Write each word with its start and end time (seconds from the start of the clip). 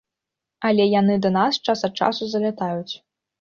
Але 0.69 0.87
яны 0.99 1.17
да 1.25 1.31
нас 1.35 1.53
час 1.65 1.85
ад 1.89 1.93
часу 2.03 2.23
залятаюць. 2.33 2.93